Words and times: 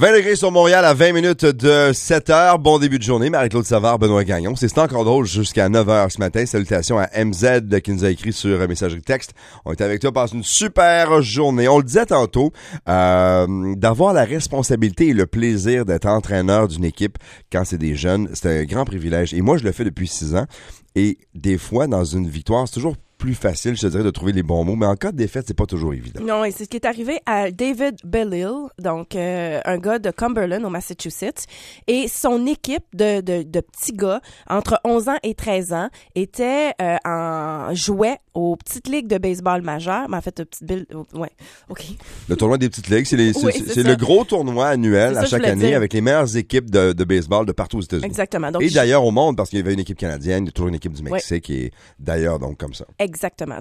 20 0.00 0.14
degrés 0.14 0.34
sur 0.34 0.50
Montréal 0.50 0.82
à 0.86 0.94
20 0.94 1.12
minutes 1.12 1.44
de 1.44 1.92
7 1.92 2.30
heures. 2.30 2.58
Bon 2.58 2.78
début 2.78 2.98
de 2.98 3.02
journée. 3.02 3.28
Marie-Claude 3.28 3.66
Savard, 3.66 3.98
Benoît 3.98 4.24
Gagnon. 4.24 4.56
C'est 4.56 4.78
encore 4.78 5.04
drôle 5.04 5.26
jusqu'à 5.26 5.68
9 5.68 5.86
heures 5.90 6.10
ce 6.10 6.18
matin. 6.18 6.46
Salutations 6.46 6.98
à 6.98 7.22
MZ 7.22 7.82
qui 7.84 7.92
nous 7.92 8.06
a 8.06 8.08
écrit 8.08 8.32
sur 8.32 8.66
messagerie 8.66 9.02
texte. 9.02 9.34
On 9.66 9.72
est 9.72 9.82
avec 9.82 10.00
toi, 10.00 10.10
passe 10.10 10.32
une 10.32 10.42
super 10.42 11.20
journée. 11.20 11.68
On 11.68 11.76
le 11.76 11.84
disait 11.84 12.06
tantôt, 12.06 12.50
euh, 12.88 13.74
d'avoir 13.76 14.14
la 14.14 14.24
responsabilité 14.24 15.08
et 15.08 15.12
le 15.12 15.26
plaisir 15.26 15.84
d'être 15.84 16.06
entraîneur 16.06 16.66
d'une 16.66 16.86
équipe 16.86 17.18
quand 17.52 17.66
c'est 17.66 17.76
des 17.76 17.94
jeunes, 17.94 18.30
c'est 18.32 18.60
un 18.60 18.64
grand 18.64 18.86
privilège. 18.86 19.34
Et 19.34 19.42
moi, 19.42 19.58
je 19.58 19.64
le 19.64 19.72
fais 19.72 19.84
depuis 19.84 20.08
6 20.08 20.34
ans. 20.34 20.46
Et 20.94 21.18
des 21.34 21.58
fois, 21.58 21.88
dans 21.88 22.04
une 22.04 22.26
victoire, 22.26 22.66
c'est 22.66 22.72
toujours 22.72 22.96
plus 23.20 23.34
facile, 23.34 23.76
je 23.76 23.82
te 23.82 23.86
dirais, 23.86 24.02
de 24.02 24.10
trouver 24.10 24.32
les 24.32 24.42
bons 24.42 24.64
mots. 24.64 24.76
Mais 24.76 24.86
en 24.86 24.96
cas 24.96 25.12
de 25.12 25.16
défaite, 25.18 25.44
c'est 25.46 25.54
pas 25.56 25.66
toujours 25.66 25.92
évident. 25.92 26.22
Non, 26.24 26.42
et 26.44 26.50
c'est 26.50 26.64
ce 26.64 26.68
qui 26.70 26.76
est 26.78 26.86
arrivé 26.86 27.20
à 27.26 27.50
David 27.50 27.96
Bellil, 28.02 28.48
donc 28.78 29.14
euh, 29.14 29.60
un 29.66 29.76
gars 29.78 29.98
de 29.98 30.10
Cumberland, 30.10 30.64
au 30.64 30.70
Massachusetts. 30.70 31.44
Et 31.86 32.08
son 32.08 32.46
équipe 32.46 32.84
de, 32.94 33.20
de, 33.20 33.42
de 33.42 33.60
petits 33.60 33.92
gars, 33.92 34.20
entre 34.48 34.80
11 34.84 35.08
ans 35.10 35.18
et 35.22 35.34
13 35.34 35.72
ans, 35.74 35.88
était 36.14 36.72
euh, 36.80 36.96
en 37.04 37.74
jouait 37.74 38.16
aux 38.32 38.56
petites 38.56 38.88
ligues 38.88 39.06
de 39.08 39.18
baseball 39.18 39.60
majeures. 39.62 40.08
Mais 40.08 40.16
en 40.16 40.20
fait, 40.22 40.42
petite 40.44 40.64
bill, 40.64 40.86
ouais, 41.12 41.30
OK. 41.68 41.84
Le 42.28 42.36
tournoi 42.36 42.56
des 42.56 42.70
petites 42.70 42.88
ligues, 42.88 43.04
c'est 43.04 43.16
Oui, 43.18 43.52
le 43.84 43.94
gros 43.96 44.24
tournoi 44.24 44.68
annuel 44.68 45.14
ça 45.14 45.20
à 45.20 45.26
chaque 45.26 45.44
année 45.44 45.68
dire. 45.68 45.76
avec 45.76 45.92
les 45.92 46.00
meilleures 46.00 46.36
équipes 46.36 46.70
de, 46.70 46.92
de 46.94 47.04
baseball 47.04 47.44
de 47.44 47.52
partout 47.52 47.76
aux 47.78 47.82
États-Unis. 47.82 48.06
Exactement. 48.06 48.50
Donc, 48.50 48.62
Et 48.62 48.68
je- 48.68 48.74
d'ailleurs 48.74 49.04
au 49.04 49.10
monde, 49.10 49.36
parce 49.36 49.50
qu'il 49.50 49.58
y 49.58 49.62
avait 49.62 49.74
une 49.74 49.80
équipe 49.80 49.98
canadienne, 49.98 50.44
il 50.44 50.46
y 50.46 50.48
a 50.48 50.52
toujours 50.52 50.68
une 50.68 50.74
équipe 50.76 50.92
du 50.94 51.02
Mexique 51.02 51.50
et 51.50 51.70
d'ailleurs 51.98 52.38
donc 52.38 52.56
comme 52.58 52.72
ça. 52.72 52.86
Exactement. 52.98 53.09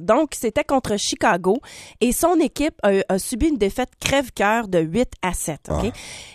Donc, 0.01 0.31
c'était 0.35 0.63
contre 0.63 0.97
Chicago 0.97 1.57
et 2.01 2.11
son 2.11 2.35
équipe 2.39 2.75
a, 2.83 2.91
a 3.09 3.19
subi 3.19 3.47
une 3.47 3.57
défaite 3.57 3.89
crève-cœur 3.99 4.67
de 4.67 4.79
8 4.79 5.07
à 5.21 5.33
7. 5.33 5.59
OK? 5.69 5.77
Ah. 5.85 5.89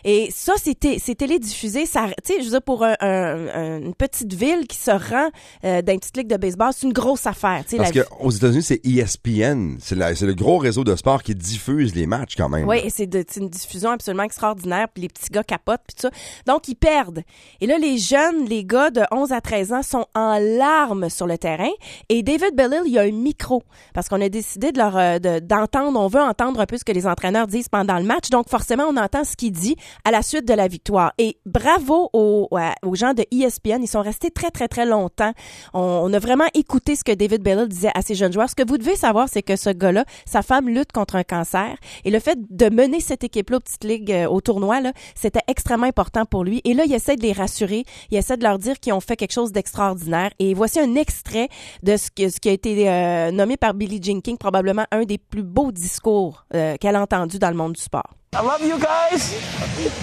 Et 0.05 0.29
ça, 0.31 0.55
c'était 0.63 0.99
c'est 0.99 1.15
télédiffusé. 1.15 1.87
Ça, 1.87 2.07
tu 2.25 2.33
sais, 2.35 2.39
je 2.41 2.45
veux 2.45 2.51
dire, 2.51 2.63
pour 2.63 2.85
un- 2.85 2.97
un- 3.01 3.49
un- 3.49 3.79
une 3.83 3.95
petite 3.95 4.33
ville 4.35 4.67
qui 4.67 4.77
se 4.77 4.91
rend 4.91 5.29
euh, 5.65 5.83
dans 5.83 5.93
une 5.93 6.01
petite 6.01 6.17
ligue 6.17 6.29
de 6.29 6.37
baseball, 6.37 6.71
c'est 6.75 6.87
une 6.87 6.93
grosse 6.93 7.27
affaire. 7.27 7.65
Parce 7.77 7.93
qu'aux 7.93 8.31
États-Unis, 8.31 8.63
c'est 8.63 8.81
E 8.87 9.01
ESPN, 9.01 9.77
c'est 9.81 9.95
le 9.97 10.35
gros 10.35 10.59
réseau 10.59 10.85
de 10.85 10.95
sport 10.97 11.23
qui 11.23 11.35
diffuse 11.35 11.95
les 11.95 12.07
matchs 12.07 12.35
quand 12.37 12.49
même. 12.49 12.69
Oui, 12.69 12.79
et 12.85 12.91
c'est 12.91 13.09
une 13.37 13.49
diffusion 13.49 13.91
absolument 13.91 14.23
extraordinaire, 14.25 14.89
puis 14.93 15.03
les 15.03 15.09
petits 15.09 15.31
gars 15.31 15.45
capotent, 15.45 15.81
puis 15.87 15.95
tout 15.97 16.03
ça. 16.09 16.11
Donc, 16.47 16.69
ils 16.69 16.75
perdent. 16.75 17.23
Et 17.61 17.67
là, 17.67 17.79
les 17.79 17.99
jeunes, 17.99 18.47
les 18.47 18.65
gars 18.65 18.91
de 18.91 19.03
11 19.11 19.33
à 19.33 19.41
13 19.41 19.73
ans 19.73 19.83
sont 19.83 20.07
en 20.15 20.39
larmes 20.39 21.09
sur 21.11 21.27
le 21.27 21.39
terrain. 21.39 21.71
Et 22.09 22.23
David 22.23 22.55
Bellil, 22.55 22.83
il 22.87 22.93
y 22.93 22.99
a 22.99 23.04
un 23.05 23.13
micro, 23.13 23.63
parce 23.95 24.09
qu'on 24.09 24.21
a 24.21 24.29
décidé 24.29 24.73
de 24.73 24.79
leur 24.79 24.97
euh, 24.97 25.19
de- 25.19 25.39
d'entendre, 25.39 25.99
on 25.99 26.09
veut 26.09 26.21
entendre 26.21 26.61
un 26.61 26.67
peu 26.67 26.77
ce 26.79 26.85
que 26.85 26.93
les 26.93 27.07
entraîneurs 27.07 27.47
disent 27.47 27.69
pendant 27.69 27.99
le 27.99 28.05
match. 28.05 28.31
Donc, 28.31 28.49
forcément, 28.49 28.85
on 28.89 28.97
entend 28.97 29.25
ce 29.25 29.37
qu'il 29.37 29.53
dit 29.53 29.77
à 30.05 30.11
la 30.11 30.23
suite 30.23 30.47
de 30.47 30.55
la 30.55 30.69
victoire. 30.69 31.13
Et 31.19 31.39
bravo 31.47 32.11
aux, 32.13 32.49
aux 32.83 32.95
gens 32.95 33.15
de 33.15 33.25
ESPN, 33.31 33.83
ils 33.83 33.89
sont 33.89 34.03
restés 34.03 34.31
très, 34.31 34.51
très, 34.51 34.69
très 34.69 34.87
longtemps. 34.87 35.33
On, 35.73 36.13
a 36.13 36.19
vraiment 36.19 36.45
écouté 36.55 36.97
ce 36.97 37.05
que 37.05 37.13
David 37.13 37.43
Bellil 37.43 37.69
disait 37.69 37.91
à 37.95 38.03
ses 38.03 38.15
jeunes 38.15 38.33
joueurs. 38.33 38.49
Ce 38.51 38.55
que 38.55 38.67
vous 38.67 38.79
devez 38.79 38.97
savoir, 38.97 39.29
c'est 39.29 39.43
que 39.43 39.57
ce 39.57 39.71
gars-là, 39.71 40.05
sa 40.27 40.43
femme 40.43 40.69
lutte 40.69 40.93
contre 40.93 41.17
un 41.17 41.25
cancer. 41.25 41.77
Et 42.05 42.11
le 42.11 42.19
fait 42.21 42.39
de 42.51 42.69
mener 42.71 43.01
cette 43.01 43.25
équipe-là 43.25 43.59
aux 43.59 43.61
petites 43.61 43.85
euh, 44.11 44.27
au 44.27 44.41
tournoi, 44.41 44.81
là, 44.81 44.93
c'était 45.15 45.43
extrêmement 45.49 45.87
important 45.87 46.25
pour 46.25 46.45
lui. 46.45 46.61
Et 46.65 46.75
là, 46.75 46.85
il 46.87 46.95
essaie 46.95 47.17
de 47.17 47.23
les 47.23 47.33
rassurer. 47.33 47.85
Il 48.11 48.19
essaie 48.19 48.37
de 48.37 48.43
leur 48.43 48.59
dire 48.59 48.79
qu'ils 48.81 48.93
ont 48.93 49.01
fait 49.01 49.17
quelque 49.17 49.33
chose 49.33 49.53
d'extraordinaire. 49.53 50.31
Et 50.39 50.55
voici 50.55 50.81
un 50.81 50.95
extrait 50.95 51.49
de 51.83 51.97
ce, 51.97 52.09
ce 52.17 52.41
qui 52.41 52.49
a 52.49 52.53
été 52.53 52.89
euh, 52.95 53.31
nommé 53.31 53.57
par 53.57 53.75
Billie 53.75 54.01
Jean 54.03 54.21
King, 54.21 54.37
probablement 54.39 54.85
un 54.91 55.03
des 55.05 55.19
plus 55.19 55.43
beaux 55.43 55.73
discours 55.73 56.45
euh, 56.55 56.77
qu'elle 56.81 56.97
a 56.97 57.03
entendu 57.03 57.39
dans 57.39 57.51
le 57.51 57.57
monde 57.57 57.73
du 57.73 57.81
sport. 57.83 58.09
I 58.35 58.43
love 58.43 58.63
you 58.63 58.79
guys. 58.79 59.33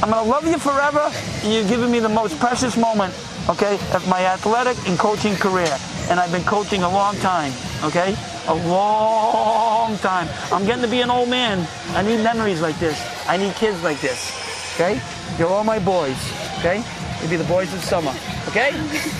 I'm 0.02 0.09
gonna 0.09 0.23
love 0.23 0.47
you 0.47 0.58
forever. 0.58 1.12
You're 1.44 1.67
giving 1.67 1.92
me 1.92 2.00
the 2.00 2.08
most 2.08 2.39
precious 2.39 2.78
moment, 2.78 3.12
okay, 3.50 3.75
of 3.94 4.08
my 4.08 4.23
athletic 4.25 4.78
and 4.88 4.97
coaching 4.97 5.36
career. 5.36 5.67
And 6.09 6.19
I've 6.19 6.31
been 6.31 6.45
coaching 6.45 6.81
a 6.84 6.89
long 6.89 7.16
time, 7.17 7.52
okay? 7.84 8.16
A 8.47 8.56
long 8.68 9.97
time. 9.97 10.28
I'm 10.52 10.66
getting 10.66 10.84
to 10.84 10.90
be 10.90 11.02
an 11.02 11.09
old 11.09 11.29
man. 11.29 11.68
I 11.94 12.03
need 12.03 12.23
memories 12.23 12.62
like 12.62 12.79
this. 12.79 12.97
I 13.28 13.38
need 13.38 13.53
kids 13.56 13.84
like 13.84 14.00
this, 14.00 14.31
okay? 14.75 15.00
You're 15.38 15.50
all 15.50 15.66
my 15.66 15.79
boys, 15.79 16.18
okay? 16.59 16.81
You'll 17.19 17.29
be 17.29 17.35
the 17.38 17.44
boys 17.52 17.72
of 17.73 17.84
summer, 17.84 18.13
okay? 18.51 18.72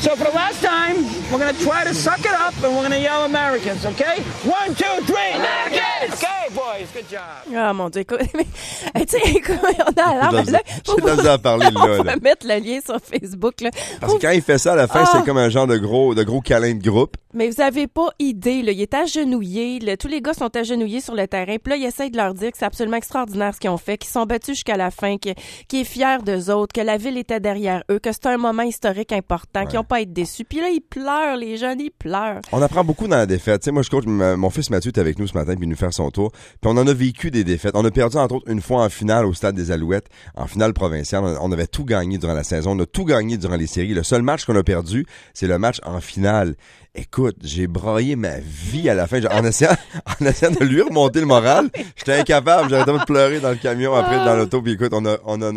So 0.02 0.16
for 0.16 0.26
the 0.30 0.36
last 0.36 0.62
time, 0.62 0.98
we're 1.32 1.40
gonna 1.40 1.54
try 1.54 1.84
to 1.84 1.94
suck 1.94 2.20
it 2.20 2.34
up 2.34 2.54
and 2.64 2.76
we're 2.76 2.84
gonna 2.84 2.98
yell 3.00 3.24
Americans, 3.26 3.86
okay? 3.86 4.22
One, 4.46 4.76
two, 4.76 5.02
three. 5.06 5.32
Americans! 5.36 6.14
Okay, 6.22 6.54
boys, 6.54 6.88
good 6.94 7.08
job. 7.10 7.56
Ah 7.56 7.74
mon 7.74 7.90
dieu, 7.90 8.02
écoute, 8.02 8.22
mais, 8.36 9.06
tu 9.06 9.18
sais, 9.18 9.30
écoute, 9.36 9.58
on 9.64 9.68
a 9.88 9.92
de 9.92 10.52
la 10.52 11.16
misère 11.16 11.32
à 11.32 11.38
parler, 11.38 11.68
on 11.76 11.80
là, 11.80 11.98
va 11.98 12.04
là. 12.04 12.16
mettre 12.22 12.46
le 12.48 12.60
lien 12.60 12.80
sur 12.86 12.98
Facebook 13.00 13.62
là. 13.62 13.70
Parce 14.00 14.14
que 14.16 14.20
quand 14.22 14.32
il 14.32 14.42
fait 14.42 14.58
ça 14.58 14.74
à 14.74 14.76
la 14.76 14.88
fin, 14.88 15.04
Ah. 15.06 15.10
c'est 15.14 15.26
comme 15.26 15.38
un 15.38 15.50
genre 15.50 15.68
de 15.68 15.78
gros 15.78 16.14
de 16.14 16.24
gros 16.24 16.42
câlin 16.42 16.74
de 16.76 16.84
groupe. 16.84 17.16
Mais 17.34 17.50
vous 17.50 17.62
avez 17.62 17.88
pas 17.88 18.10
idée, 18.20 18.62
là. 18.62 18.74
Il 18.74 18.82
est 18.82 18.94
agenouillé. 18.94 19.80
là. 19.80 19.96
tous 19.96 20.08
les 20.10 20.22
gars 20.22 20.34
sont 20.34 20.54
agenouillés 20.56 21.00
sur 21.00 21.16
le 21.16 21.28
terrain. 21.28 21.56
Puis 21.64 21.70
là, 21.72 21.76
il 21.78 21.86
essaie 21.86 22.10
de 22.10 22.18
leur 22.18 22.34
dire 22.34 22.52
que 22.52 22.58
c'est 22.58 22.66
absolument 22.66 22.98
extraordinaire 22.98 23.54
ce 23.56 23.60
qu'ils 23.60 23.70
ont 23.70 23.78
fait, 23.78 23.98
qu'ils 23.98 24.10
sont 24.12 24.26
battus 24.26 24.56
jusqu'à 24.56 24.76
la 24.76 24.92
fin, 24.92 25.18
que- 25.18 25.30
qu'il 25.70 25.80
est 25.80 25.84
fier 25.86 26.22
d'eux 26.24 26.50
autres, 26.52 26.74
que 26.74 26.82
la 26.82 26.98
ville 26.98 27.18
était 27.18 27.40
derrière 27.40 27.84
eux, 27.90 28.00
que 28.00 28.12
c'est 28.12 28.26
un 28.26 28.38
moment 28.38 28.64
historique 28.64 29.14
important, 29.22 29.66
qu'ils 29.66 29.80
ont 29.80 29.84
pas 29.84 29.98
à 29.98 30.02
être 30.02 30.14
déçus. 30.14 30.44
Puis 30.44 30.60
là, 30.60 30.70
ils 30.70 30.82
pleurent, 30.82 31.38
les 31.38 31.58
jeunes, 31.58 31.80
ils 31.80 31.92
pleurent. 31.92 32.42
On 32.52 32.62
apprend 32.62 32.84
beaucoup 32.84 33.08
dans 33.08 33.18
la 33.18 33.26
défaite. 33.26 33.62
Tu 33.62 33.66
sais, 33.66 33.72
moi, 33.72 33.84
je 33.84 33.90
coach, 33.90 34.06
mon 34.06 34.50
fils 34.50 34.70
Mathieu 34.70 34.92
est 34.92 35.00
avec 35.00 35.20
nous 35.20 35.28
ce 35.28 35.34
matin, 35.34 35.56
puis 35.56 35.66
il 35.66 35.70
nous 35.70 35.76
faire 35.76 35.94
son 35.94 36.10
tour. 36.10 36.32
Puis 36.32 36.66
on 36.66 36.78
en 36.78 36.88
a 36.88 36.94
vécu 36.94 37.32
des 37.32 37.44
défaites. 37.44 37.76
On 37.76 37.86
a 37.86 37.92
perdu, 37.92 38.18
entre 38.18 38.36
autres, 38.36 38.50
une 38.50 38.62
fois 38.62 38.84
en 38.84 38.90
finale 38.90 39.26
au 39.26 39.34
Stade 39.34 39.56
des 39.56 39.72
Alouettes, 39.72 40.08
en 40.36 40.48
finale 40.48 40.74
provinciale. 40.74 41.24
On 41.42 41.52
avait 41.52 41.68
tout 41.68 41.86
gagné 41.86 42.18
durant 42.18 42.34
la 42.34 42.44
saison. 42.44 42.72
On 42.72 42.80
a 42.80 42.86
tout 42.86 43.06
gagné 43.06 43.38
durant 43.38 43.56
les 43.56 43.68
séries. 43.68 43.94
Le 43.94 44.04
seul 44.04 44.22
match 44.22 44.46
qu'on 44.46 44.56
a 44.56 44.64
perdu, 44.64 45.06
c'est 45.34 45.48
le 45.48 45.58
match 45.58 45.80
en 45.84 46.02
finale. 46.02 46.56
Écoute, 46.94 47.38
j'ai 47.42 47.68
braillé 47.68 48.18
ma 48.18 48.40
vie 48.40 48.90
à 48.90 48.94
la 48.94 49.08
fin. 49.08 49.24
En 49.32 49.46
essayant, 49.46 49.76
en 50.20 50.26
essayant 50.26 50.52
de 50.52 50.66
lui 50.66 50.82
remonter 50.82 51.22
le 51.22 51.26
moral, 51.26 51.70
j'étais 51.96 52.20
incapable. 52.20 52.70
J'arrêtais 52.70 52.92
de 52.92 53.06
pleurer 53.06 53.40
dans 53.40 53.52
le 53.52 53.56
camion, 53.56 53.96
après 53.96 54.18
dans 54.18 54.36
l'auto. 54.36 54.62
Puis 54.62 54.74
écoute, 54.74 54.92
on 54.94 55.06
a, 55.06 55.18
on 55.26 55.42
a, 55.42 55.54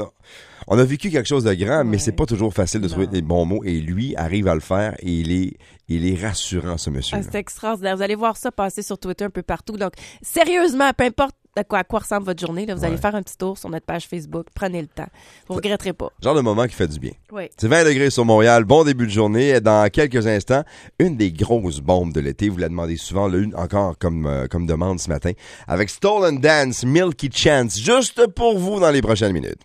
on 0.66 0.78
a 0.78 0.84
vécu 0.84 1.10
quelque 1.10 1.26
chose 1.26 1.44
de 1.44 1.52
grand, 1.54 1.84
mais 1.84 1.98
c'est 1.98 2.12
pas 2.12 2.26
toujours 2.26 2.54
facile 2.54 2.80
de 2.80 2.88
trouver 2.88 3.08
les 3.10 3.20
bons 3.20 3.44
mots. 3.44 3.53
Et 3.62 3.80
lui 3.80 4.16
arrive 4.16 4.48
à 4.48 4.54
le 4.54 4.60
faire 4.60 4.94
et 5.00 5.10
il 5.10 5.32
est, 5.32 5.56
il 5.88 6.06
est 6.06 6.20
rassurant, 6.20 6.78
ce 6.78 6.90
monsieur. 6.90 7.18
Ah, 7.18 7.22
c'est 7.22 7.38
extraordinaire. 7.38 7.96
Vous 7.96 8.02
allez 8.02 8.14
voir 8.14 8.36
ça 8.36 8.50
passer 8.50 8.82
sur 8.82 8.98
Twitter 8.98 9.24
un 9.24 9.30
peu 9.30 9.42
partout. 9.42 9.76
Donc, 9.76 9.92
sérieusement, 10.22 10.90
peu 10.96 11.04
importe 11.04 11.36
à 11.56 11.64
quoi, 11.64 11.78
à 11.78 11.84
quoi 11.84 12.00
ressemble 12.00 12.24
votre 12.26 12.40
journée, 12.40 12.66
là, 12.66 12.74
vous 12.74 12.84
allez 12.84 12.96
faire 12.96 13.14
un 13.14 13.22
petit 13.22 13.36
tour 13.36 13.56
sur 13.58 13.70
notre 13.70 13.86
page 13.86 14.06
Facebook. 14.08 14.46
Prenez 14.54 14.80
le 14.82 14.88
temps. 14.88 15.06
Vous 15.46 15.54
regretterez 15.54 15.92
pas. 15.92 16.10
Genre 16.22 16.34
de 16.34 16.40
moment 16.40 16.66
qui 16.66 16.74
fait 16.74 16.88
du 16.88 16.98
bien. 16.98 17.12
Oui. 17.32 17.44
C'est 17.56 17.68
20 17.68 17.84
degrés 17.84 18.10
sur 18.10 18.24
Montréal. 18.24 18.64
Bon 18.64 18.84
début 18.84 19.06
de 19.06 19.12
journée. 19.12 19.60
Dans 19.60 19.88
quelques 19.90 20.26
instants, 20.26 20.64
une 20.98 21.16
des 21.16 21.32
grosses 21.32 21.80
bombes 21.80 22.12
de 22.12 22.20
l'été. 22.20 22.48
Vous 22.48 22.58
la 22.58 22.68
demandez 22.68 22.96
souvent, 22.96 23.28
là, 23.28 23.38
une 23.38 23.54
encore 23.54 23.96
comme, 23.98 24.26
euh, 24.26 24.46
comme 24.48 24.66
demande 24.66 24.98
ce 24.98 25.08
matin. 25.08 25.32
Avec 25.68 25.90
Stolen 25.90 26.40
Dance, 26.40 26.84
Milky 26.84 27.30
Chance, 27.32 27.78
juste 27.78 28.26
pour 28.34 28.58
vous 28.58 28.80
dans 28.80 28.90
les 28.90 29.02
prochaines 29.02 29.32
minutes. 29.32 29.60